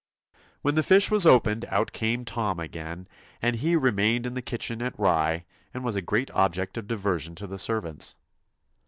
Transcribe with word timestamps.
When 0.63 0.73
the 0.73 0.81
fish 0.81 1.11
was 1.11 1.27
opened 1.27 1.63
out 1.65 1.91
came 1.91 2.25
Tom 2.25 2.59
again, 2.59 3.07
and 3.39 3.57
he 3.57 3.75
remained 3.75 4.25
in 4.25 4.33
the 4.33 4.41
kitchen 4.41 4.81
at 4.81 4.97
Rye, 4.99 5.45
and 5.75 5.83
was 5.83 5.95
a 5.95 6.01
great 6.01 6.31
object 6.31 6.75
of 6.75 6.87
diversion 6.87 7.35
to 7.35 7.45
the 7.45 7.59
servants. 7.59 8.15